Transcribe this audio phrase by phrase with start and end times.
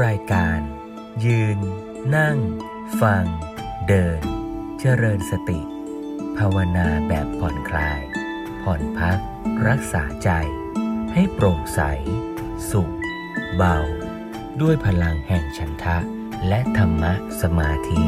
[0.00, 0.60] รายการ
[1.24, 1.58] ยืน
[2.16, 2.38] นั่ง
[3.00, 3.24] ฟัง
[3.88, 4.20] เดิน
[4.80, 5.60] เจริญสติ
[6.38, 8.00] ภาวนาแบบผ่อนคลาย
[8.62, 9.18] ผ่อนพัก
[9.68, 10.30] รักษาใจ
[11.12, 11.80] ให้โปร่งใส
[12.70, 12.92] สุข
[13.56, 13.78] เบา
[14.60, 15.98] ด้วยพลังแห่งฉันทะ
[16.48, 17.12] และธรรมะ
[17.42, 18.02] สมาธิ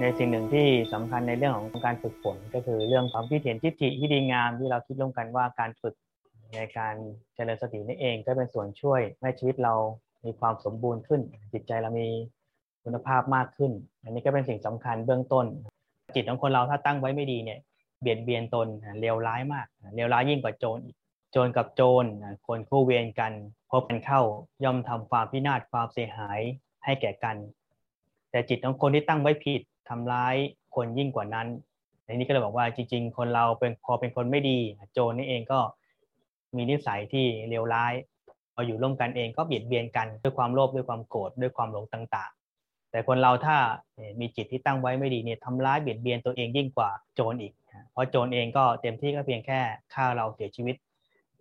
[0.00, 5.94] ในสิ่งหนึ่งที่สำคัญในเรื่องของการฝึกฝนก็คือเรื่องความคิดเห็นทิฏฐิที่ดีงามที่เราคิดร่วมกันว่าการฝึก
[6.54, 6.94] ในการ
[7.34, 9.74] เจริญสตินี่เองก็เป็นส่วนช่วยให้ชีวิตเรา
[10.24, 11.20] มีความสมบูรณ์ขึ้น
[11.52, 12.08] จิตใจเรามี
[12.84, 13.72] คุณภาพมากขึ้น
[14.02, 15.46] อันนี้ก็เป็นสิ่งสำคัญเบื้องต้น
[16.14, 17.58] จิตของคนเราถ้าตั้งไว้ไม่ดีเนี่ย
[18.00, 18.66] เบียดเบียนตน
[19.00, 20.96] เลวร้ายมากเลวร้ายยิ่งกว่าโจรอีก
[21.32, 22.04] โจรกับโจร
[22.46, 23.32] คนคู่เวรกัน
[23.70, 24.20] พบกันเข้า
[24.64, 26.40] ย่อมทำความพินาศความเสียหาย
[26.84, 27.36] ให้แก่กัน
[28.30, 30.34] แต่จิตของคนที่ตั้งไว้ผิดทำร้าย
[30.74, 31.46] คนยิ่งกว่านั้น
[32.04, 34.58] ในนี้ก็เลยบอกว่าจริงๆ คนเราเป็นพอเป็นคนไม่ดี
[34.92, 35.60] โจรนี่เองก็
[36.56, 37.92] มีนิสัยที่เลวร้าย
[38.54, 42.30] พออยู่ร่วมกันเองก็เบียดเบียนกันด้วยความโลภด้วยความโกรธด้วยความหลงต่าง
[42.60, 43.56] ๆ แต่คนเราถ้า
[44.20, 47.52] มีจิตที่ตั้งไว้ไม่ดีเนี่ยทำร้ายเบียดเบียนตัวเองยิ่งกว่าโจรอีก
[47.92, 49.60] เพราะโจรเองก็เต็มที่ก็เพียงแค่
[49.94, 50.76] ฆ่าเราเสียชีวิต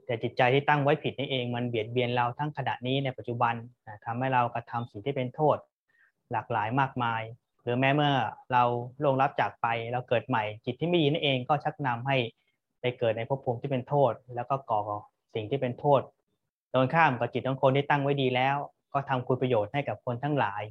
[0.05, 3.53] แต่จิตใจที่ตั้งไว้ผิดนี่เองมันเบียดเบียนเราทั้งขณะนี้ในปัจจุบัน
[4.05, 5.57] ทำให้เรากระทาสิ่งที่เป็นโทษ
[6.31, 7.21] หลากหลายมากมาย
[7.63, 8.13] หรือแม้เมื่อ
[8.53, 8.63] เรา
[9.05, 12.17] ลงรับจากไปเราเกิดใหม่จิตที่ไม่ดีนั่นเองก็ชักนำให้
[12.85, 14.81] ไปเกิดในภพภูมิที่เป็นโทษ แล้วก็ก่อ
[15.35, 16.01] สิ่งที่เป็นโทษ
[16.73, 18.57] ตรงข้ามกับจิตของคนที่ตั้งไว้ดีแล้ว
[18.93, 20.61] ก็ทำคุณประโยชน์ให้กับคนทั้งหลาย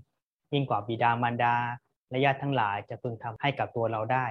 [0.53, 1.55] ยิ่งกว่าบิดามารดา
[2.11, 4.27] และญาติทั้งหลายจะพึงทำให้กับตัวเราได้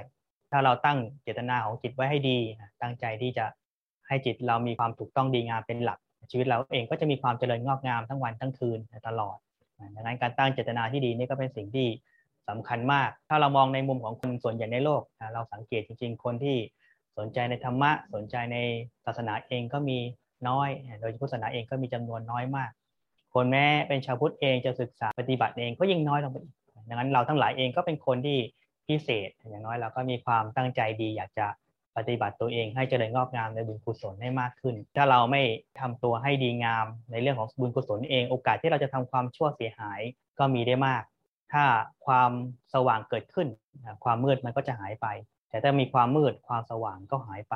[0.51, 2.37] ถ้าเราตั้งเจตนาของจิตไว้ให้ดี
[2.81, 3.45] ตั้งใจที่จะ
[4.07, 5.99] ให้จิตเรามีความถูกต้องดีงามเป็นหลัก
[6.31, 9.37] ชีวิตเราเองก็จะมีความเจริญงอกงามทั้งวันทั้งคืนตลอด
[9.95, 11.87] ดังนั้นการตั้งเจตนาที่ดีนี่ก็เป็นสิ่งที่
[12.49, 15.01] สำคัญมาก ถ้าเรามองในมุมของคนส่วนใหญ่ในโลก
[15.33, 16.57] เราสังเกตจริงๆ คนที่
[17.17, 18.57] สนใจในธรรมะสนใจใน
[19.05, 19.97] ศาสนาเองก็มี
[20.49, 20.69] น้อย
[21.01, 22.71] โดยพุทธศาสนาเองก็มีจำนวนน้อยมาก
[23.33, 26.53] คนแม้เป็นชาวพุทธเองจะศึกษาปฏิบัติเองก็ยิ่งน้อยลงไปอีก
[26.89, 28.37] ดังนั้นเราทั้งหลายเองก็เป็นคนที่
[28.87, 31.47] พิเศษ อย่างน้อยเราก็มีความตั้งใจดี อยากจะ
[31.97, 35.41] ปฏิบัติตัวเองให้เจริญงอกงามในบุญกุศลให้มากขึ้น ถ้าเราไม่
[35.79, 40.01] ทำตัวให้ดีงามในเรื่องของบุญกุศลเองโอกาสที่เราจะทำความชั่วเสียหาย
[40.39, 41.03] ก็มีได้มาก
[41.53, 41.63] ถ้า
[42.05, 42.31] ความ
[42.73, 43.47] สว่างเกิดขึ้น
[44.03, 45.07] ความมืดมันก็จะหายไป
[45.53, 47.55] แต่ถ้ามีความมืดความสว่างก็หายไป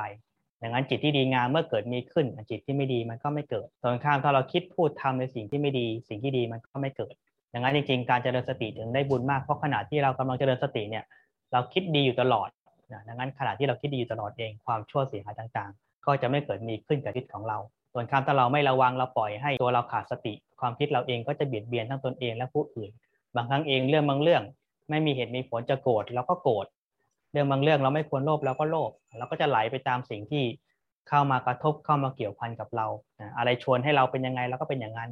[0.62, 7.14] ดังนั้นจิตที่ดีงามเมื่อเกิดมีขึ้นจิตที่ไม่ดีมันก็ไม่เกิดตรงข้ามถ้าเราคิดพูดทำในสิ่งที่ไม่ดี สิ่งที่ดีมันก็ไม่เกิด
[7.52, 11.04] ดังนั้นจริงๆการเจริญสติถึงได้บุญมากเพราะขณะที่เรากำลังเจริญสติเนี่ย
[11.52, 12.48] เราคิดดีอยู่ตลอด
[13.08, 17.58] ดังนั้นขณะที่เราคิดดีอยู่ตลอดเองความชั่วเสียหายต่างๆ ก็จะไม่เกิดมีขึ้นกับชีวิตของเรา
[17.92, 22.90] ส่วนข้ามถ้าเราไม่ระวังเราปล่อยให้ตัวเราขาดสติ ความคิดเราเองก็จะเบียดเบียนทั้งตนเองและผู้อื่น
[23.36, 24.42] บางครั้งเองเรื่องบางเรื่อง
[24.90, 26.66] ไม่มีเหตุมีผลจะโกรธเราก็โกรธ
[27.32, 30.44] เรื่องบางเรื่องเราไม่ควรโลภเราก็โลภเราก็จะไหลไปตามสิ่งที่
[31.08, 32.86] เข้ามากระทบเข้ามาเกี่ยวพันกับเรา
[33.38, 35.10] อะไรชวนให้เราเป็นยังไงเราก็เป็นอย่างนั้น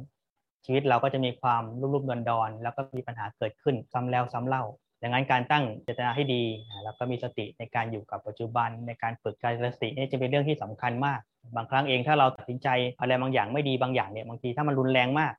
[0.65, 4.63] ชีวิตเราก็จะมีความรุ่มรุ่มดอนดอนแล้วก็มีปัญหาเกิดขึ้นซ้ำแล้วซ้ำเล่า
[5.01, 6.43] ดังนั้นการตั้งเจตนาให้ดี
[6.83, 11.19] แล้วก็มีสติในการอยู่กับปัจจุบันในการฝึกการสตินี่จะเป็นเรื่องที่สำคัญมาก
[11.55, 12.67] บางครั้งเองถ้าเราตัดสินใจ
[12.99, 15.33] อะไรบางอย่างไม่ดีบางอย่างเนี่ยบางทีถ้ามันรุนแรงมาก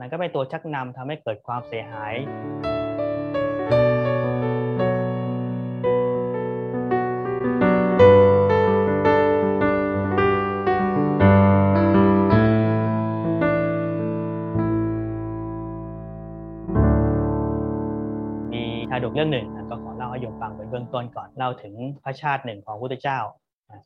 [0.00, 2.14] มันก็เป็นตัวชักนำทำให้เกิดความเสียหาย
[19.16, 23.18] เรื่องหนึ่งก็ขอเล่าให้โยมฟังเป็นเบื้องต้นก่อนเล่าถึงพระชาติหนึ่งของพระพุทธเจ้า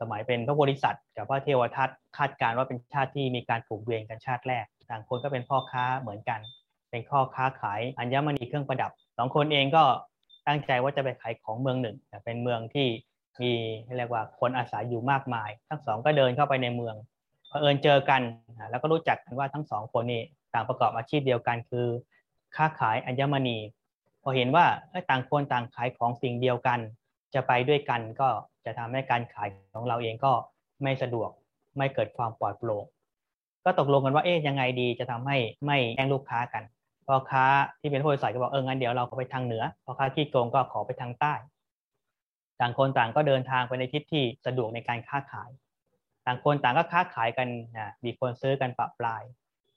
[0.01, 6.41] สมัยเป็นพระโพธิสัตว์กับพระเทวทัตคาดการว่าเป็นชาติที่มีการผูกเวรกันชาติแรก ต่างคนก็เป็นพ่อค้าเหมือนกัน
[6.91, 9.85] เป็นข้อค้าขายอัญมณีเครื่องประดับสองคนเองก็
[10.47, 12.87] ตั้งใจว่าจะไปขายของเมืองหนึ่งเป็นเมืองที่
[13.43, 13.53] มี
[13.97, 16.95] เรียกว่าคนอาศัยอยู่มากมาย ทั้งสองก็เดินเข้าไปในเมือง
[17.49, 18.21] เผอิญเจอกัน
[18.71, 20.23] แล้วก็รู้จักกันว่าทั้งสองคนนี้
[20.55, 21.87] ต่างประกอบอาชีพเดียวกันคือ
[22.57, 23.59] ค้าขายอัญมณี
[24.23, 24.67] พอเห็นว่า
[25.11, 26.79] ต่างคนต่างขายของสิ่งเดียวกัน
[27.35, 28.29] จะไปด้วยกันก็
[28.65, 30.33] จะทำให้การขายของเราเองก็
[30.83, 31.31] ไม่สะดวก
[31.79, 32.85] ไม่เกิดความปลอดโปร่ง
[33.65, 35.37] ก็ตกลงกันว่าเอ๊ยยังไงดีจะทำให้
[35.67, 36.63] ไม่แย่งลูกค้ากัน
[37.07, 37.45] พ่อค้า
[37.81, 41.35] ที่เป็นผู้บริษัทก็บอกเอองั้นเดี๋ยวเราไปทางเหนือพ่อค้าขี้โกงก็ขอไปทางใต้
[42.61, 45.51] ต่างคนต่างก็เดินทางไปในทิศที่สะดวกในการค้าขาย
[46.27, 49.23] ต่างคนต่างก็ค้าขายกันนะมีคนซื้อกันปะปลาย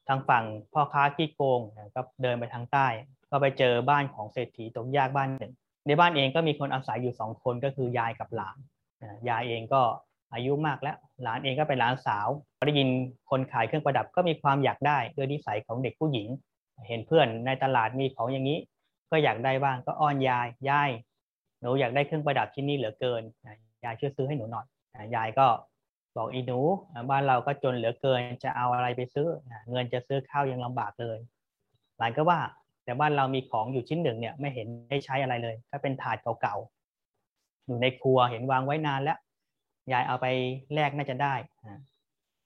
[0.08, 1.62] ทางฝั่งพ่อค้าขี้โกง
[1.96, 2.88] ก็เดินไปทางใต้
[3.32, 5.54] ก็ไปเจอบ้านของเศรษฐีตกยากบ้านหนึ่ง
[5.88, 8.58] ในบ้านเองก็มีคนอาศัยอยู่สองคนก็คือยายกับหลาน
[9.30, 9.82] ยายเองก็
[10.34, 12.28] อายุมากแล้ว หลานเองก็เป็นหลานสาว
[12.66, 12.90] ได้ยิน
[13.30, 16.28] คนขายเครื่องประดับก็มีความอยากได้ด้วยนิสัยของเด็กผู้หญิง
[16.88, 18.60] เห็นเพื่อนในตลาดมีของอย่างนี้
[19.12, 20.92] ก็อยากได้บ้างก็อ้อนยายยาย
[21.62, 23.24] หนูอยากได้เครื่องประดับชิ้นนี้เหลือเกิน
[23.84, 24.66] ยายช่วยซื้อให้หนูหน่อย
[25.16, 25.48] ยายก็
[26.18, 26.60] บอกอีหนู
[27.10, 29.28] บ้านเราก็จนเหลือเกินจะเอาอะไรไปซื้อ
[29.72, 31.18] เงินจะซื้อข้าวยังลำบากเลย
[31.98, 32.40] หลานก็ว่า
[32.84, 39.18] แต่บ้านเรามีของอยู่ชิ้นหนึ่งเนี่ยไม่เห็นได้ใช้อะไรเลย ก็เป็นถาดเก่าๆอยู่ในครัวเห็นวางไว้นานแล้ว
[39.92, 40.28] ยายเอาไป
[40.74, 41.34] แลกน่าจะได้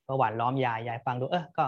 [0.07, 1.65] ก็หวานล้อมยายยายฟังดูเออก็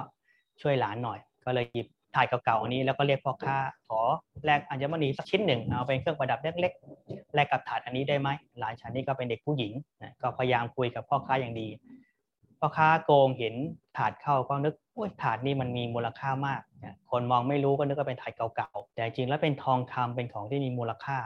[0.62, 4.02] ช่วยหลานหน่อย ก็เลยหยิบ ถ่ายเก่าๆอันนี้แล้วก็เรียกพ่อค้าขอ
[4.46, 8.30] แลกอัญมณีสักชิ้นหนึ่งเอาเป็นเครื่องประดับเล็กๆแลกกับถาดอันนี้ได้ไหม
[8.60, 11.68] หลานฉันนี่ก็เป็นเด็กผู้หญิงนะก็พยายามคุยกับพ่อค้าอย่างดี
[12.60, 13.56] พ่อค้าโกงเห็น
[13.98, 16.62] ถาดเข้าก็นึกโอ้ยถาดนี่มันมีมูลค่ามาก
[17.12, 21.18] คนมองไม่รู้ก็นึกว่าเป็นถาดเก่าๆแต่จริงแล้วเป็นทองคำเป็นของที่มีมูลค่า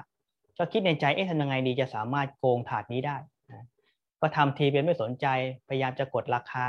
[0.58, 3.18] ก็คิดในใจเอ๊ะทำยังไงดีจะสามารถโกงถาดนี้ได้
[4.22, 5.28] ก็ทำทีเป็นไม่สนใจ
[5.68, 6.66] พยายามจะกดราคา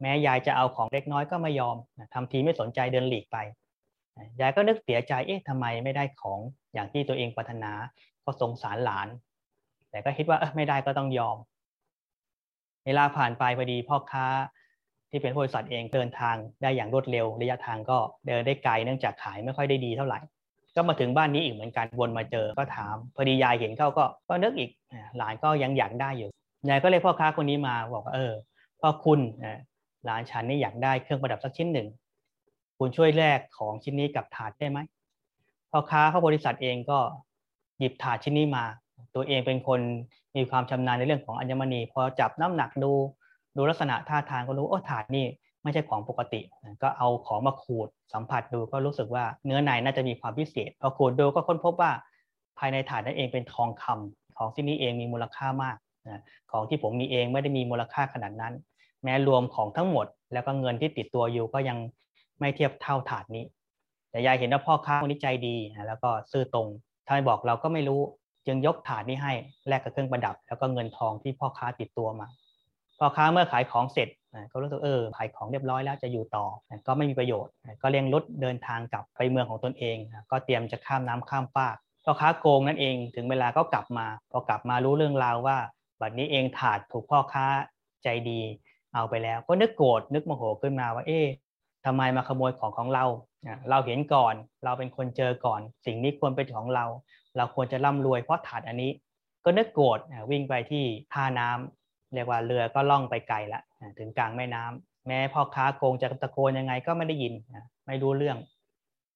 [0.00, 1.76] แม้ยายจะเอาของเล็กน้อยก็ไม่ยอม
[2.14, 3.36] ทำทีไม่สนใจเดินหลีกไป
[4.40, 6.40] ยายก็นึกเสียใจเอ๊ะทำไมไม่ได้ของ
[6.74, 7.72] อย่างที่ตัวเองปรารถนา
[8.24, 9.08] ก็สงสารหลาน
[9.90, 11.36] แต่ก็คิดว่าเออไม่ได้ก็ต้องยอม
[12.86, 14.26] เวลาผ่านไปพอดีพ่อค้า
[15.10, 20.20] ที่เป็นบริษัทเองเดินทางได้อย่างรวดเร็ว ระยะทางก็เดินได้ไกลเนื่องจากขายไม่ค่อยได้ดีเท่าไหร่
[20.76, 24.70] ก็มาถึงบ้านนี้อีกเหมือนกันวนมาเจอก็ถาม พอดียายเห็นเขาก็ก็นึกอีก
[25.16, 26.30] หลานก็ยังอยากได้อยู่
[26.68, 28.32] ยายก็เลยพ่อค้าคนนี้มาบอกว่าเออ
[28.80, 29.20] พ่อคุณ
[30.04, 31.88] หลานฉันนี่อยากได้เครื่องประดับสักชิ้นหนึ่ง
[32.78, 34.78] คุณช่วยแลกของชิ้นนี้กับถาดได้ไหม
[35.70, 36.98] พ่อค้าเขาบริษัทเองก็
[37.78, 38.64] หยิบถาดชิ้นนี้มา
[39.14, 39.80] ตัวเองเป็นคน
[40.36, 42.92] มีความชำนาญในเรื่องของอัญมณี พอจับน้ำหนักดู
[43.56, 45.26] ดูลักษณะท่าทางก็รู้โอ้ถาดนี่
[45.62, 46.40] ไม่ใช่ของปกติ
[46.82, 51.90] ก็เอาของมาขูดสัมผัสดูก็รู้สึกว่าเนื้อในน่าจะมีความพิเศษพอขูดดูก็ค้นพบว่า
[52.58, 55.76] ภายในถาดนั้นเองเป็นทองคำของที่นี้เองมีมูลค่ามาก
[56.50, 58.54] ของที่ผมมีเองไม่ได้มีมูลค่าขนาดนั้น
[59.04, 61.78] แม้รวมของทั้งหมด แล้วก็เงินที่ติดตัวอยู่ก็ยัง
[62.40, 63.44] ไม่เทียบเท่าถาดนี้
[64.10, 65.56] แต่ยายเห็นว่าพ่อค้าคนนี้ใจดี
[65.88, 66.68] แล้วก็ซื่อตรง
[67.06, 68.00] ถ้าไม่บอกเราก็ไม่รู้
[68.46, 69.32] จึงยกถาดนี้ให้
[69.68, 72.28] แลกกับเครื่องประดับ แล้วก็เงินทองที่พ่อค้าติดตัวมา
[72.98, 74.08] พ่อค้าเมื่อขายของเสร็จ
[74.52, 76.46] ก็รู้สึกเออขายของเรียบร้อยแล้วจะอยู่ต่อ
[76.86, 77.52] ก็ไม่มีประโยชน์
[77.82, 79.96] ก็เลี้ยงรถเดินทางกลับไปเมืองของตนเอง
[80.30, 85.58] ก็เตรียมจะข้ามน้ำข้ามฟากพ่อค้าโกงนั่นเองถึงเวลาก็กลับมาพอกลับมารู้เรื่องราวว่า
[86.00, 87.46] บัดนี้เองถาดถูกพ่อค้า
[88.04, 88.40] ใจดี
[88.94, 91.26] เอาไปแล้ว ก็นึกโกรธนึกโมโหขึ้นมาว่า เอ๊ะ
[91.86, 93.04] ทำไมมาขโมยของของเรา
[93.70, 96.84] เราเห็นก่อน เราเป็นคนเจอก่อน สิ่งนี้ควรเป็นของเรา
[97.36, 98.90] เราควรจะร่ำรวยเพราะถาดอันนี้
[99.44, 99.98] ก็นึกโกรธ
[100.30, 103.62] วิ่งไปที่ท่าน้ำเรียกว่าเรือก็ล่องไปไกลละ
[103.98, 107.32] ถึงกลางแม่น้ำแม้พ่อค้าโกงจะตะโกนยังไงก็ไม่ได้ยิน
[107.86, 108.38] ไม่รู้เรื่อง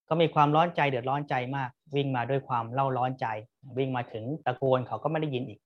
[0.08, 3.26] ก็มีความร้อนใจเดือดร้อนใจมาก วิ่งมาด้วยความเล่าร้อนใจ
[3.78, 5.60] วิ่งมาถึงตะโกนเขาก็ไม่ได้ยินอีก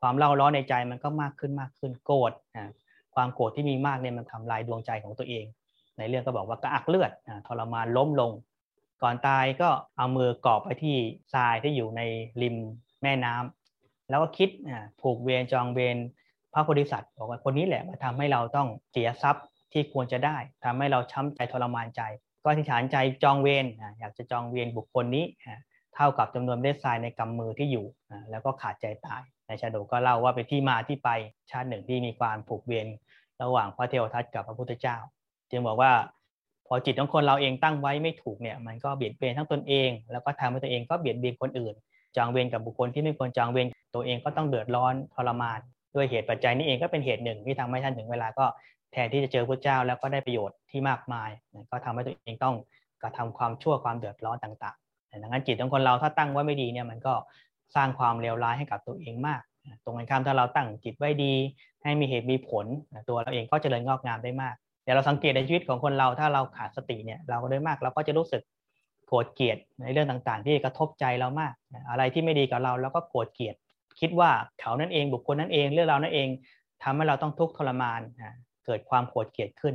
[0.00, 2.32] ความเล่าร้อนในใจมันก็มากขึ้นมากขึ้นโกรธ
[3.14, 5.44] ความโกรธที่มีมากเนี่ยมันทำลายดวงใจของตัวเอง
[5.98, 7.10] ในเรื่องก็บอกว่ากระอักเลือด
[7.46, 8.32] ทรมานล้มลง
[9.02, 10.96] ก่อนตายก็เอามือกอบไปที่
[11.34, 12.00] ทรายที่อยู่ใน
[12.42, 12.56] ริม
[13.02, 14.48] แม่น้ำแล้วก็คิด
[15.00, 15.96] ผูกเวรจองเวร
[16.52, 22.02] พระโพธิสัตว์บอกว่าคนนี้แหละมาทำให้เราต้องเสียทรัพย์ที่ควรจะได้ทำให้เราช้ำใจทรมานใจ
[22.44, 23.64] ก็ที่ฐานใจจองเวร
[23.98, 25.24] อยากจะจองเวรบุคคลนี้
[25.94, 27.86] เท่ากับจำนวนเม็ดทรายในกำมือที่อยู่
[28.30, 31.10] แล้วก็ขาดใจตาย ในชาดกก็เล่าว่าเป็นที่มาที่ไป
[31.50, 32.86] ชาติหนึ่งที่มีความผูกเวียน
[33.42, 34.96] ระหว่างพระเทวทัตกับพระพุทธเจ้า
[35.50, 35.92] จึงบอกว่า
[36.66, 41.74] พอจิตของคนเราเองตั้งไว้ไม่ถูกเนี่ยมันก็เบียดเบียนทั้งตนเอง แล้วก็ทำให้ตัวเองก็เบียดเบียนคนอื่น
[42.16, 45.60] จางเวรกับบุคคลที่ไม่ควรจางเวรตัวเองก็ต้องเดือดร้อนทรมาน
[45.94, 48.44] ด้วยเหตุปัจจัยนี้เองก็เป็นเหตุหนึ่งที่ทำให้ท่านถึงเวลาก็
[48.92, 51.30] แทนที่จะเจอพระเจ้าแล้วก็ได้ประโยชน์ที่มากมาย
[51.70, 52.54] ก็ทำให้ตัวเองต้อง
[53.02, 57.14] กระทำความชั่วความเดือดร้อนต่างๆดังนั้นจิตของคนเราถ้าตั้งไว้ไม่ดีเนี่ยมันก็
[57.74, 59.42] สร้างความเลวร้ายให้กับตัวเองมาก
[59.84, 61.34] ตรงกันข้ามถ้าเราตั้งจิตไว้ดี
[61.82, 62.66] ให้มีเหตุมีผล
[63.08, 68.42] ตัวเราเองก็จะเริญงอกงามได้มากเดี๋ยวเราสังเกตในชีวิตของคนเราถ้าเราขาดสติเนี่ยเราก็ได้มากเราก็จะรู้สึก
[69.06, 71.52] โกรธเกลียดในเรื่องต่างๆ ที่กระทบใจเรามาก
[71.90, 73.54] อะไรที่ไม่ดีกับเราเราก็โกรธเกลียด
[74.00, 76.28] คิดว่าเขานั่นเองบุคคลนั่นเองเรื่องเรานั่นเอง
[76.82, 78.00] ทำให้เราต้องทุกข์ทรมาน
[78.66, 79.74] เกิดความโกรธเกลียดขึ้น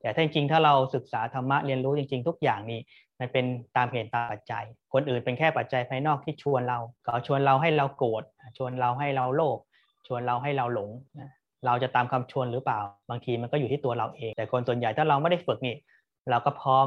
[0.00, 2.80] แต่ถ้าจริงถ้าเราศึกษาธรรมะเรียนรู้จริง ๆ ทุกอย่างนี้
[3.22, 8.22] มันเป็นตามเหตุตามปัจจัย คนอื่นเป็นแค่ปัจจัยภายนอกที่ชวนเราเขาชวนเราให้เราโกรธ
[8.56, 9.58] ชวนเราให้เราโลภ
[10.06, 10.90] ชวนเราให้เราหลง
[11.66, 15.76] เราจะตามคำชวนหรือเปล่า บางทีมันก็อยู่ที่ตัวเราเอง แต่คนส่วนใหญ่ถ้าเราไม่ได้ฝึกนี่
[16.30, 16.86] เราก็พร้อม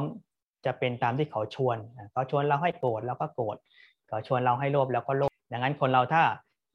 [0.66, 1.76] จะเป็นตามที่เขาชวน
[2.12, 3.56] เขาชวนเราให้โกรธเราก็โกรธ
[4.08, 6.22] เขาชวนเราให้โลภแล้วก็โลภดังนั้นคนเราถ้า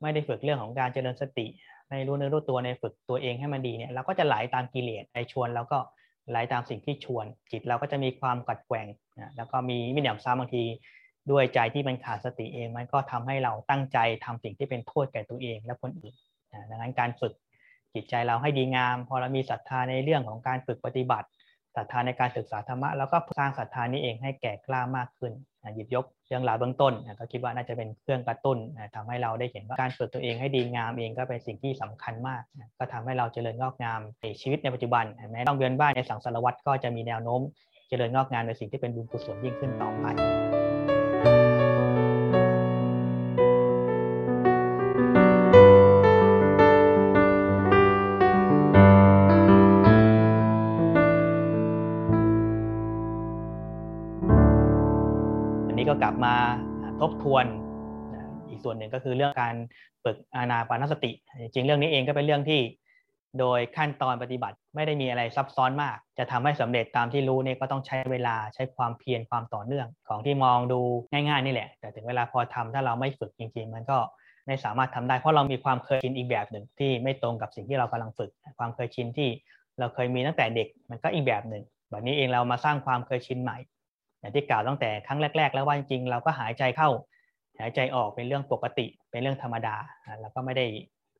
[0.01, 1.47] ไม่ได้ฝึกเรื่องของการเจริญสติ
[1.89, 5.77] ไม่รู้เนื้อรู้ตัวในฝึกตัวเองให้มันดีเนี่ยเราก็จะไหลาตามกิเลสไอชวนแล้วก็
[6.31, 8.87] ไหลตามสิ่งที่ชวน จิตเราก็จะมีความกัดแกว่ง
[9.19, 10.63] นะแล้วก็มีมิหนำซ้ำบางที
[11.31, 16.13] ด้วยใจที่มันขาดสติเอง มันก็ทำให้เราตั้งใจทำสิ่งที่เป็นโทษแก่ตัวเองและคนอื่น
[16.53, 17.33] นะดังนั้นการฝึก
[17.93, 21.27] จิตใจเราให้ดีงาม พอเรามีศรัทธาในเรื่องของการฝึกปฏิบัติ
[21.75, 25.33] ศรัทธาในการศึกษาธรรมะแล้วก็สร้างศรัทธานี้เองให้แก่กล้ามากขึ้น
[25.75, 28.57] หยิบยกเรื่องราวเบื้องต้นก็คิดว่าน่าจะเป็นเครื่องกระตุ้น
[28.95, 32.41] ทำให้เราได้เห็นว่าการฝึกตัวเองให้ดีงามเองก็เป็นสิ่งที่สำคัญมาก
[32.79, 37.41] ก็ทำให้เราเจริญงอกงามในชีวิตในปัจจุบันแม้ต้องเวียนบ้านในสังสารวัตรก็จะมีแนวโน้ม
[37.89, 40.05] เจริญงอกงามในสิ่งที่เป็นบุญกุศลยิ่งขึ้นต่อไป
[56.01, 56.35] กลับมา
[57.01, 57.45] ทบทวน
[58.49, 59.55] อีกส่วนหนึ่งก็คือเรื่องการ
[60.03, 61.11] ฝึกอานาปานสติ
[61.53, 62.61] จริงเรื่องนี้เองก็เป็นเรื่องที่
[63.39, 70.79] โดยขั้นตอนปฏิบัติไม่ได้มีอะไรซับซ้อนมาก จะทำให้สำเร็จตามที่รู้เนี่ยก็ต้องใช้เวลาใช้ความเพียรความต่อเนื่อง ของที่มองดู
[71.11, 73.97] ง่ายๆนี่แหละ แต่ถึงเวลาพอทำถ้าเราไม่ฝึกจริง ๆ มันก็
[74.47, 78.29] ไม่สามารถทำได้เพราะเรามีความเคยชินอีกแบบหนึ่งที่ไม่ตรงกับสิ่งที่เรากำลังฝึก
[78.59, 79.29] ความเคยชินที่
[79.79, 83.57] เราเคยมีตั้งแต่เด็กมันก็อีกแบบหนึ่งแบบนี้เองเรามาสร้างความเคยชินใหม่
[84.21, 86.89] อย่างที่กล่าวตั้งแต่ครั้งแรก ๆ แล้วว่าจริงๆเราก็หายใจเข้า
[87.59, 89.75] หายใจออกเป็นเรื่องปกติ เป็นเรื่องธรรมดา
[90.21, 90.65] แล้วก็ไม่ได้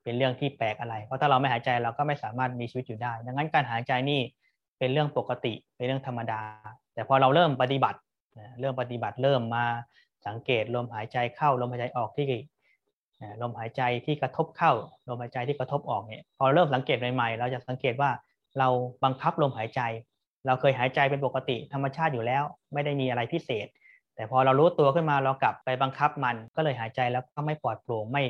[0.04, 4.22] เป็นเรื่องที่แปลกอะไร เพราะถ้าเราไม่หายใจเราก็ไม่สามารถมีชีวิตอยู่ได้ ดังนั้นการหายใจนี่
[4.80, 6.42] เป็นเรื่องปกติ เป็นเรื่องธรรมดา
[6.94, 8.00] แต่พอเราเริ่มปฏิบัติ
[8.62, 9.66] เริ่มปฏิบัติเริ่มมา
[10.28, 12.28] สังเกตลมหายใจเข้าลมหายใจออกที่
[13.42, 14.72] ลมหายใจที่กระทบเข้า
[15.10, 18.10] ลมหายใจที่กระทบออกเนี่ยพอเริ่มสังเกตใหม่ๆ เราจะสังเกตว่า
[18.60, 18.68] เรา
[19.04, 19.82] บังคับลมหายใจ
[20.46, 23.68] เราเคยหายใจเป็นปกติธรรมชาติอยู่แล้ว ไม่ได้มีอะไรพิเศษ
[24.16, 28.24] แต่พอเรารู้ตัวขึ้นมาเรากลับไปบังคับมันก็เลยหายใจแล้วก็ไม่ปลอดโปร่งไม่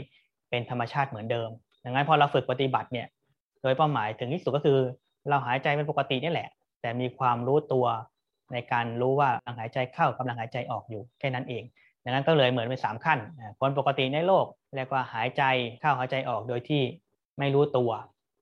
[0.50, 1.50] เป็นธรรมชาติเหมือนเดิม
[1.84, 3.08] ดังนั้นพอเราฝึกปฏิบัติเนี่ย
[3.62, 4.80] โดยเป้าหมายถึงที่สุดก็คือ
[5.30, 6.50] เราหายใจเป็นปกตินี่แหละ
[6.82, 7.86] แต่มีความรู้ตัว
[8.54, 11.64] ในการรู้ว่ากำลังหายใจเข้ากำลังหายใจออกอยู่แค่นั้นเอง
[12.04, 13.20] ดังนั้นก็เลยเหมือนเป็นสามขั้น
[13.60, 14.46] คนปกติในโลก
[14.76, 15.44] เรียกว่าหายใจ
[15.80, 16.82] เข้าหายใจออกโดยที่
[17.40, 17.92] ไม่รู้ตัว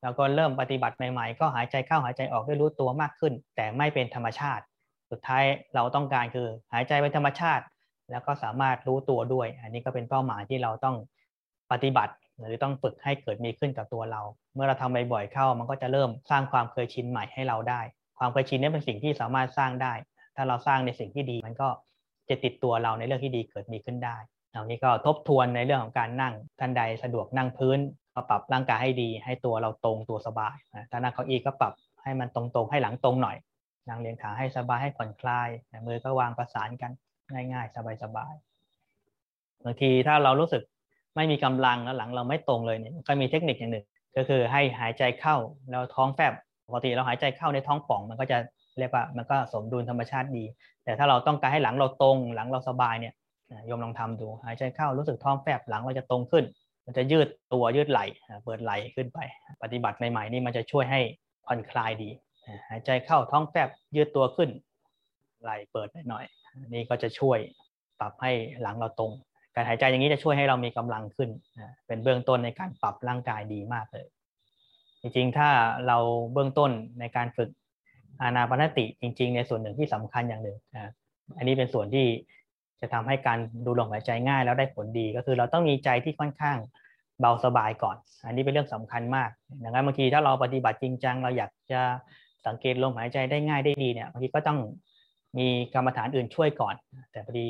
[0.02, 4.64] แล้วก็เริ่มปฏิบัติใหม่ๆ ก็หายใจเข้าหายใจออกได้รู้ตัวมากขึ้น แต่ไม่เป็นธรรมชาติ
[5.12, 5.44] สุดท้าย
[5.76, 7.64] เราต้องการคือหายใจเป็นธรรมชาติ
[8.12, 10.96] แล้วก็สามารถรู้ตัวด้วย อันนี้ก็เป็นเป้าหมายที่เราต้อง
[11.72, 14.22] ปฏิบัติ หรือต้องฝึกให้เกิดมีขึ้นกับตัวเรา
[14.56, 17.82] เมื่อเราทำบ่อยๆเข้า มันก็จะเริ่มสร้างความเคยชินใหม่ให้เราได้
[18.20, 19.94] ความเคยชินนี้เป็นสิ่งที่สามารถสร้างได้
[20.36, 21.70] ถ้าเราสร้างในสิ่งที่ดี มันก็
[22.30, 24.18] จะติดตัวเราในเรื่องที่ดีเกิดมีขึ้นได้
[24.52, 27.80] เอานี้ก็ทบทวนในเรื่องของการนั่งท่านใดสะดวกนั่งพื้น
[28.14, 31.74] ก็ปรับร่างกายให้ดี ให้ตัวเราตรงตัวสบายนะถ้านั่งเก้าอี้ก็ปรับ
[32.04, 33.38] ให้มันตรงๆให้หลังตรงหน่อย
[33.90, 35.50] นั่งเรียงขาให้สบายให้ผ่อนคลาย
[35.88, 36.92] มือก็วางประสานกัน
[37.34, 40.64] ง่าย ๆ สบายๆบางทีถ้าเรารู้สึก
[41.16, 45.36] ไม่มีกำลังแล้วหลังเราไม่ตรงเลยเนี่ยก็มีเทคนิคอย่างหนึ่ง ก็คือให้หายใจเข้า
[45.72, 46.34] แล้วท้องแฟบ
[46.68, 48.38] ปกติเราหายใจเข้าในท้องป่อง มันก็จะ
[48.80, 50.44] เรียกว่ามันก็สมดุลธรรมชาติดี
[50.84, 53.14] แต่ถ้าเราต้องการให้หลังเราตรง หลังเราสบายเนี่ย
[53.66, 56.44] โยมลองทำดูหายใจเข้ารู้สึกท้องแฟบหลังเราจะตรงขึ้น
[56.86, 58.06] มันจะยืดตัวยืดไหล่
[58.44, 59.20] เปิดไหล่ขึ้นไป
[59.64, 61.02] ปฏิบัติใหม่ๆนี่มันจะช่วยให้
[61.46, 62.10] ผ่อนคลายดี
[62.70, 64.50] หายใจเข้าท้องแฟบยืดตัวขึ้น
[65.42, 66.26] ไหล่เปิดหน่อย
[66.74, 67.40] นี่ก็จะช่วย
[68.00, 69.12] ปรับให้หลังเราตรง
[69.56, 71.30] การหายใจอย่างนี้จะช่วยให้เรามีกำลังขึ้น
[71.88, 74.06] เป็นเบื้องต้นในการปรับร่างกายดีมากเลย
[75.02, 75.50] จริงๆ ถ้า
[75.88, 75.98] เรา
[76.34, 77.50] เบื้องต้นในการฝึก
[78.22, 80.58] อานาปนติจริง ๆ ในส่วนหนึ่งที่สำคัญอย่างหนึ่ง
[81.38, 82.06] อันนี้เป็นส่วนที่
[82.82, 86.58] จะทำให้การดูลมหายใจง่ายแล้วได้ผลดีก็คือเราต้องมีใจที่ค่อนข้าง
[87.20, 89.30] เบาสบายก่อน อันนี้เป็นเรื่องสำคัญมาก
[89.64, 91.82] ดังนั้นบางทีถ้าเราปฏิบัติจริงจังเราอยากจะ
[92.50, 94.60] สังเกตลมหายใจได้ง่ายได้ดีเนี่ยบางทีก็ต้อง
[95.38, 96.76] มีกรรมฐานอื่นช่วยก่อน
[97.12, 97.48] แต่พอดี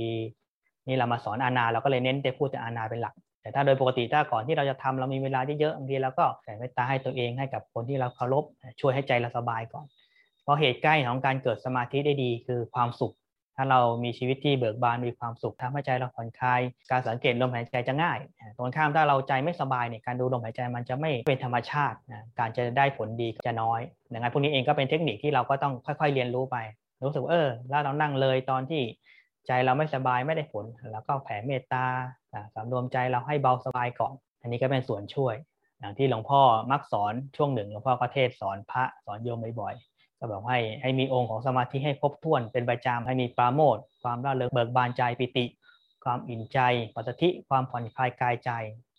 [0.88, 8.44] นี่เรามาสอนอานาเราก็เลยเน้นแต่พูดแต่อานาเป็นหลัก แต่ถ้าโดยปกติถ้าก่อนที่เราจะทำเรามีเวลาเยอะบางทีเราก็แผ่เมตตาให้ตัวเองให้กับคนที่เราเคารพ
[8.80, 9.86] ช่วยให้ใจเราสบายก่อน
[10.44, 13.14] เพราะเหตุใกล้ของการเกิดสมาธิได้ดีคือความสุข
[13.62, 16.62] ถ้าเรามีชีวิตที่เบิกบานมีความสุขทำให้ใจเราผ่อนคลาย
[16.92, 18.20] การสังเกตลมหายใจจะง่าย
[18.58, 23.82] ตรงข้ามถ้าเราใจไม่สบายเนี่ยการดูลมหายใจมันจะไม่เป็นธรรมชาตินะการจะได้ผลดีจะน้อย
[24.14, 26.58] ดังนั้นพวกนี้เองก็เป็นเทคนิคที่เราก็ต้องค่อยๆเรียนรู้ไป
[27.04, 28.82] รู้สึกเออแล้วเรานั่งเลยตอนที่
[29.48, 31.86] ใจเราไม่สบายไม่ได้ผล แล้วก็แผ่เมตตา
[32.56, 35.36] สำรวมใจเราให้เบาสบายก่อน อันนี้ก็เป็นส่วนช่วย
[35.80, 39.76] อย่างที่หลวงพ่อมักสอนช่วงหนึ่งหลวงพ่อก็เทศสอนพระสอนโยมบ่อย
[40.20, 45.46] ก็บอกให้ให้มีองค์ของสมาธิให้ครบถ้วนเป็นประจำให้มีปราโมทความร่าเริงเบิกบานใจปิติ
[46.04, 46.60] ความอิ่มใจ
[46.96, 48.52] ปัสธิความผ่อนคลายกายใจ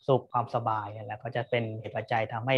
[0.07, 2.57] สุขความสบายแล้วก็จะเป็นเหตุปัจจัยทำให้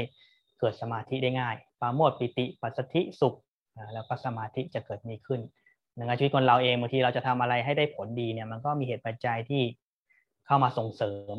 [0.58, 3.34] เกิดสมาธิได้ง่ายปราโมทปิติปัสธิสุข
[3.94, 5.40] แล้วก็สมาธิจะเกิดมีขึ้น
[5.96, 9.62] ในชีวิตคนเราเองบางทีเราจะทำอะไรให้ได้ผลดีเนี่ยมันก็มีเหตุปัจจัยที่
[10.46, 11.36] เข้ามาส่งเสริม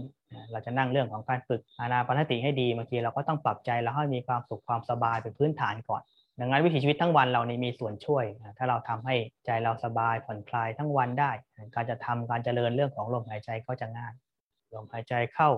[0.52, 6.02] เราจะนั่งเรื่องของการฝึกอานาปนสติให้ดีบางทีเราก็ต้องปรับใจแล้วให้มีความสุขความสบายเป็นพื้นฐานก่อน
[6.40, 8.26] ดังนั้นวิถีชีวิตทั้งวันเรานี่มีส่วนช่วย
[8.58, 11.32] ถ้าเราทำให้ใจเราสบายผ่อนคลายทั้งวันได้
[11.76, 14.14] การจะทำการเจริญเรื่องของลมหายใจก็จะง่าย
[14.74, 15.50] ลมหายใจเข้า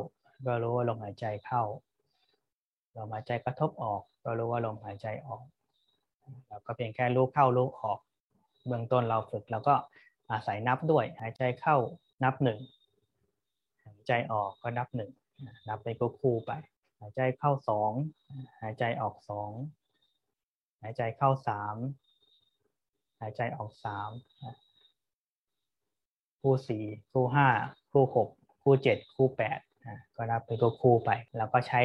[0.46, 1.64] ก็รู้ว่าลมหายใจเข้า
[2.98, 5.44] ลมหายใจกระทบออก ก็รู้ว่าลมหายใจออก
[6.48, 8.00] เราก็เพียงแค่รู้เข้ารู้ออก
[8.68, 9.76] เบื้องต้นเราฝึกเราก็
[10.32, 11.76] อาศัยนับด้วย หายใจเข้า
[12.24, 12.60] นับหนึ่ง
[13.86, 15.12] หายใจออกก็นับหนึ่ง
[15.68, 16.52] นับไปก็คู่ไป
[17.00, 17.92] หายใจเข้าสอง
[18.62, 21.76] หายใจออกสองายใจเข้าสาม
[23.22, 24.10] หายใจออกสาม
[26.42, 27.48] คู่สี่คู่ห้า
[27.92, 28.30] คู่หก
[28.64, 29.60] คู่เจ็ดคู่แปด
[30.16, 31.82] ก็นับไปก็คู่ไป แล้วก็ใช้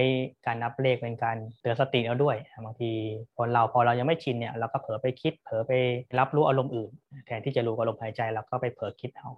[0.46, 2.90] การนับเลขเป็นการเตือนสติเราด้วยบางที
[3.36, 5.72] คนเราพอเรายังไม่ชินเนี่ยเราก็เผลอไปคิดเผลอไป
[6.18, 6.90] รับรู้อารมณ์อื่น
[7.26, 9.28] แทนที่จะรู้อารมณ์หายใจเราก็ไปเผลอคิดเอา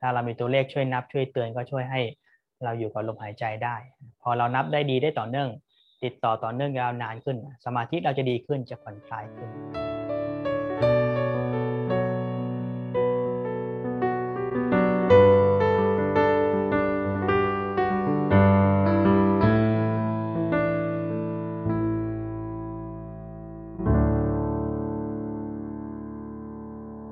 [0.00, 2.00] ถ้าเรามีตัวเลขช่วยนับช่วยเตือนก็ช่วยให้
[2.64, 3.76] เราอยู่กับลมหายใจได้
[4.22, 5.48] พอเรานับได้ดีได้ต่อเนื่อง
[6.04, 9.50] ติดต่อต่อเนื่องยาวนานขึ้น สมาธิเราจะดีขึ้นจะผ่อนคลายขึ้น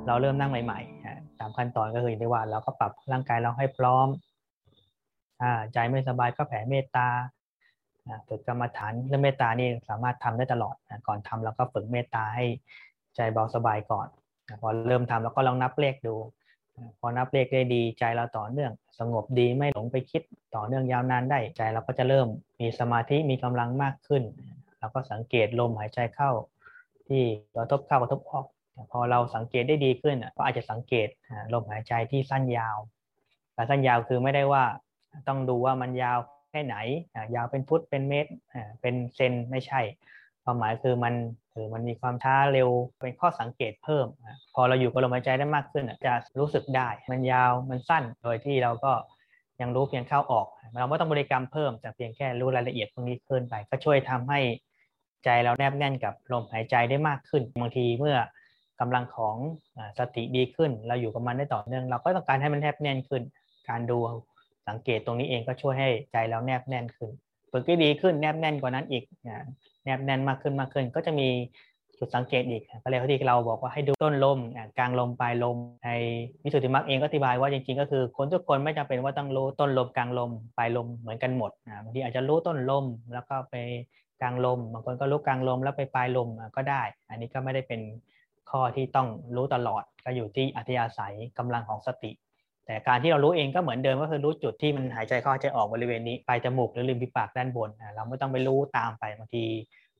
[0.06, 4.08] เราเริ่มนั่งใหม่ๆตามขั้นตอนก็คืออย่างที่ว่าเราก็ปรับร่างกายเราให้พร้อม
[5.72, 7.08] ใจไม่สบายก็แผ่เมตตา
[8.28, 10.74] ฝึกกรรมฐานเรื่องเมตตานี่สามารถทำได้ตลอด
[11.06, 12.44] ก่อนทำเราก็ฝึกเมตตาให้
[13.16, 14.08] ใจเบาสบายก่อน
[14.60, 16.14] พอเริ่มทำเราก็ลองนับเลขดู
[16.98, 20.22] พอนับเลขได้ดีใจเราต่อเนื่อง สงบดีไม่หลงไปคิด
[20.56, 22.26] ต่อเนื่องยาวนานได้ใจเราก็จะเริ่ม
[22.60, 24.22] มีสมาธิมีกำลังมากขึ้น
[24.78, 26.30] เราก็สังเกตลมหายใจเข้า
[27.08, 27.22] ที่
[27.54, 28.46] กระทบเข้ากระทบออก
[28.92, 31.08] พอเราสังเกตได้ดีขึ้นก็อาจจะสังเกต
[31.52, 32.76] ลมหายใจที่สั้นยาว
[33.56, 34.64] การสั้นยาวคือไม่ได้ว่า
[35.28, 36.18] ต้องดูว่ามันยาว
[36.50, 36.76] แค่ไหน
[37.34, 38.32] ยาวเป็นฟุตเป็นเมตร
[38.80, 39.80] เป็นเซนไม่ใช่
[40.44, 41.14] ความหมายคือมัน
[41.52, 42.68] คือมันมีความช้าเร็ว
[43.00, 44.06] เป็นข้อสังเกตเพิ่ม
[44.54, 48.92] พอเราอยู่กับลมหายใจได้มากขึ้นจะรู้สึกได้ มันยาวมันสั้นโดยที่เราก็
[49.60, 50.46] ยังรู้เพียงเข้าออก
[50.78, 54.40] เราไม่ต้องบริกรรมเพิ่มแต่เพียงแค่รู้รายละเอียดตรงนี้ขึ้นไป ก็ช่วยทำให้
[55.24, 58.16] ใจเราแนบแน่นกับลมหายใจได้มากขึ้นบางทีเมื่อ
[58.80, 59.36] กำลังของ
[59.98, 63.22] สติดีขึ้น เราอยู่กับมันได้ต่อเนื่อง เราก็ต้องการให้มันแนบแน่นขึ้น
[63.68, 63.98] การดู
[64.68, 67.12] สังเกตตรงนี้เองก็ช่วยให้ใจเราแนบแน่นขึ้น
[67.52, 69.04] ฝึกให้ดีขึ้นแนบแน่นกว่านั้นอีก
[69.84, 71.28] แนบแน่นมากขึ้นมากขึ้น ก็จะมี
[71.98, 74.38] จุดสังเกตอีกก็เลยที่เราบอกว่าให้ดูต้นลม
[74.78, 75.90] กลางลมปลายลมใน
[76.42, 81.50] มิสุทธิมรรคเองก็อธิบายว่าจริงๆ ก็คือคนทุกคนไม่จำเป็นว่าต้องรู้ต้นลมกลางลมปลายลมเหมือนกันหมด
[81.82, 83.54] บางทีอาจจะรู้ต้นลมแล้วก็ไป
[84.22, 87.80] กลางลมบางคนก็รู้กลางลมแล้วไปปลายลมก็ได้ อันนี้ก็ไม่ได้เป็น
[88.50, 92.10] ข้อที่ต้องรู้ตลอดก็อยู่ที่อัธยาศัยกำลังของสติ
[92.70, 99.44] แต่การที่เรารู้เองก็เหมือนเดิมก็คือรู้จุดที่มันหายใจเข้าหายใจออกบริเวณนี้ปลายจมูกหรือริมฝีปากด้านบนเราไม่ต้องไปรู้ตามไปบางที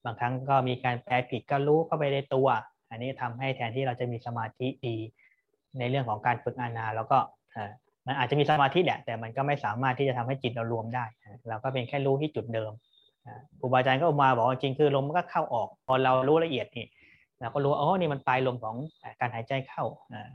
[0.04, 2.48] บางครั้งก็มีการแปลผิดก็รู้เข้าไปในตัว
[2.90, 4.96] อันนี้ทำให้แทนที่เราจะมีสมาธิดี
[5.78, 7.18] ในเรื่องของการฝึกอานาแล้วก็
[8.06, 11.04] มันอาจจะมีสมาธิแหละแต่มันก็ไม่สามารถที่จะทำให้จิตเรารวมได้
[11.48, 12.72] เราก็เป็นแค่รู้ที่จุดเดิม
[13.58, 16.86] ครูบาอาจารย์ก็ออกมาบอกจริงคือลมมันก็เข้าออก พอเรารู้ละเอียดนี่
[17.40, 18.76] เราก็รู้อ๋อนี่มันปลายลมของ
[19.20, 19.84] การหายใจเข้า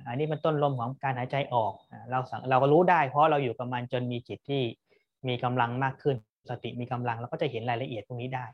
[0.08, 1.74] อันนี้มันต้นลมของการหายใจออก
[2.12, 4.62] เราสังเราก็รู้ได้ เพราะเราอยู่กับมันจนมีจิตที่
[5.28, 6.18] มีกำลังมากขึ้น
[6.50, 8.46] สติมีกำลังเราก็จะเห็นรายละเอียดตรงนี้ได้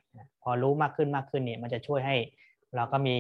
[0.43, 2.17] พอรู้มากขึ้นมากขึ้นเนี่ยมันจะช่วยให้
[2.75, 3.15] เราก็มี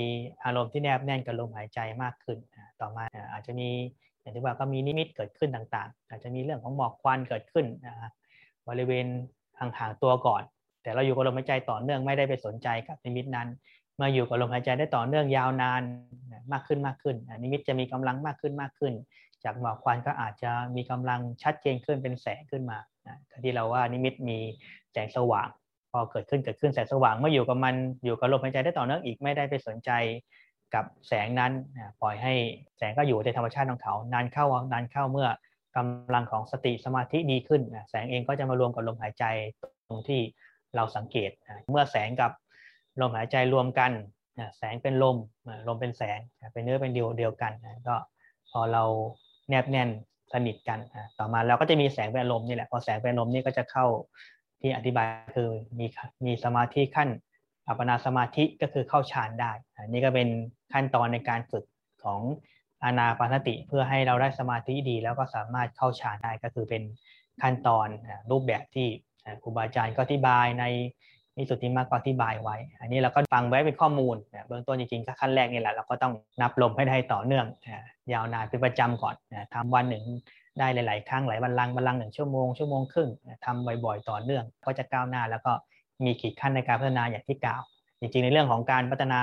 [0.45, 2.37] อารมณ์ที่แนบแน่นกับลมหายใจมากขึ้น
[2.81, 3.69] ต่อมาอาจจะมี
[4.21, 7.65] อย่างที่ว่าก็มีนิมิตเกิดขึ้นต่างๆ อาจจะมีเรื่องของหมอกควันเกิดขึ้น
[8.69, 9.05] บริเวณ
[9.59, 10.43] ห่างๆตัวก่อน
[10.83, 13.47] แต่เราอยู่กับลมหายใจต่อเนื่องไม่ได้ไปสนใจกับนิมิตนั้น
[14.01, 15.81] มาอยู่กับลมหายใจได้ต่อเนื่องยาวนาน
[16.51, 18.93] มากขึ้นมากขึ้นนิมิตจะมีกำลังมากขึ้นมากขึ้น
[19.43, 22.77] จากหมอกควันก็อาจจะมีกำลังชัดเจนขึ้นเป็นแสงขึ้นมา
[23.43, 24.37] ที่เราว่านิมิตมี
[24.91, 25.49] แสงสว่าง
[25.91, 27.75] พอเกิดขึ้นเกิดขึ้นแสงสว่างเมื่ออยู่กับมัน
[28.05, 29.91] อยู่กับลมหายใจได้ต่อเนื่องอีกไม่ได้ไปสนใจ
[30.73, 31.51] กับแสงนั้น
[32.01, 32.33] ปล่อยให้
[32.77, 35.29] แสงก็อยู่ในธรรมชาติของเขา นานเข้านานเข้าเมื่อ
[35.77, 39.25] กำลังของสติสมาธิดีขึ้น แสงเองก็จะมารวมกับลมหายใจ
[39.87, 40.21] ตรงที่
[40.75, 41.31] เราสังเกต
[41.69, 42.31] เมื่อแสงกับ
[42.99, 43.91] ลมหายใจรวมกัน
[44.57, 45.17] แสงเป็นลม
[45.67, 46.19] ลมเป็นแสง
[46.53, 47.51] เป็นเนื้อเป็นเดียวเดียวกัน
[47.87, 47.95] ก็
[48.49, 48.83] พอเรา
[49.49, 49.89] แนบแน่น
[50.33, 50.79] สนิทกัน
[51.17, 53.85] ต่อมาเราก็จะมีแสงเป็นลมนี่แหละพอแสงเป็นลมนี่ก็จะเข้า
[54.61, 55.49] ที่อธิบายคือ
[55.79, 55.85] มี
[56.25, 57.09] มีสมาธิขั้น
[57.67, 60.29] อัปปนาสมาธิก็คือเข้าฌานได้นนี้ก็เป็น
[60.73, 61.65] ขั้นตอนในการฝึก
[62.03, 62.21] ของ
[62.83, 66.83] อานาปานติเพื่อให้เราได้สมาธิดี แล้วก็สามารถเข้าฌานได้ก็คือเป็น
[67.41, 67.87] ขั้นตอน
[68.31, 68.87] รูปแบบที่
[69.43, 70.65] ครูบาอาจารย์ก็อธิบายใน
[71.41, 74.15] มีสุทธิมากก็อธิบายไว้ อันนี้เราก็ฟังไว้เป็นข้อมูล
[74.47, 77.45] เบื้องต้นจริงๆขั้นแรกนี่แหละเราก็ต้องนับลมให้ได้ต่อเนื่อง
[78.13, 79.15] ยาวนานเป็นประจำก่อน
[79.53, 80.03] ทำวันหนึ่ง
[80.59, 83.09] ได้หลาย ๆ ครั้งหลายวันลังวันลังหนึ่งชั่วโมงชั่วโมงครึ่ง
[83.45, 85.51] ทำบ่อยๆ ต่อเนื่อง ก็จะก้าวหน้าแล้วก็
[86.05, 87.61] มีขีดขั้นในการพัฒนาอย่างที่กล่าว
[87.99, 89.21] จริงๆ ในเรื่องของการพัฒนา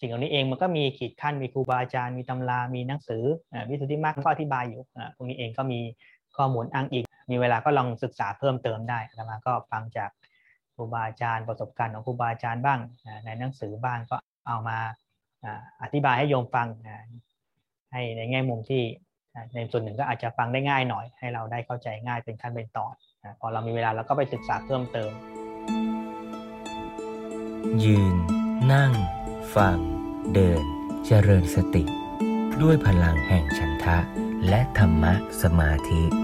[0.00, 3.22] สิ่งเหล่านี้เองมันก็มีขีดขั้นมีครูบาอาจารย์มีตำรามีหนังสือ
[3.68, 4.82] วิสุทธิมากก็อธิบายอยู่
[5.16, 5.80] ตรงนี้เองก็มี
[6.36, 10.10] ข้อมูลอ้างอิงมีเวลาก็ลองศึกษาเพิ่มเติมได้แล้วมาก็ฟังจาก
[10.74, 12.80] ครูบาอาจารย์ประสบการณ์ของครูบาอาจารย์บ้าง
[13.24, 14.16] ในหนังสือบ้างก็
[14.48, 14.78] เอามา
[15.82, 16.68] อธิบายให้โยมฟัง
[17.92, 18.82] ให้ในแง่มุมที่
[19.54, 22.94] ในส่วนหนึ่งก็อาจจะฟังได้ง่ายหน่อย ให้เราได้เข้าใจง่ายเป็นขั้นเป็นตอน
[23.40, 25.10] พอเรามีเวลาเราก็ไปศึกษาเพิ่มเติม
[27.84, 28.14] ยืน
[28.72, 28.92] นั่ง
[29.54, 29.78] ฟัง
[30.34, 30.64] เดิน
[31.06, 31.84] เจริญสติ
[32.62, 33.98] ด้วยพลังแห่งฉันทะ
[34.48, 36.21] และธรรมะสมาธิ